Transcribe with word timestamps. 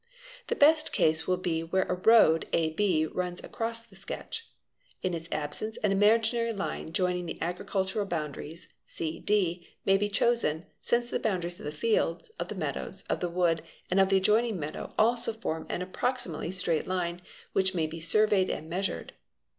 The 0.47 0.55
best 0.55 0.91
case 0.91 1.27
will 1.27 1.37
be 1.37 1.61
where 1.63 1.83
a 1.83 1.93
road 1.93 2.49
@ 2.51 2.53
6 2.55 3.13
runs 3.13 3.43
across 3.43 3.83
the 3.83 3.95
sketch. 3.95 4.47
In 5.03 5.13
| 5.13 5.13
its 5.13 5.29
absence 5.31 5.77
an 5.83 5.91
imaginary 5.91 6.53
line 6.53 6.91
joining 6.91 7.27
the 7.27 7.39
agricultural 7.39 8.07
boundaries, 8.07 8.67
¢ 8.87 9.23
d} 9.25 9.67
may 9.85 9.97
be 9.97 10.09
chosen, 10.09 10.65
since 10.81 11.11
the 11.11 11.19
boundaries 11.19 11.59
of 11.59 11.65
the 11.65 11.71
fields, 11.71 12.29
of 12.39 12.47
the 12.47 12.55
meadows, 12.55 13.03
of 13.11 13.19
the 13.19 13.29
wood, 13.29 13.61
and 13.91 13.99
of 13.99 14.09
the 14.09 14.17
adjoining 14.17 14.59
meadow 14.59 14.91
also 14.97 15.31
form 15.31 15.67
an 15.69 15.83
approximately 15.83 16.51
straight 16.51 16.87
line 16.87 17.21
which 17.53 17.75
may 17.75 17.85
be 17.85 17.99
surveyed 17.99 18.49
and 18.49 18.67
measured. 18.67 19.13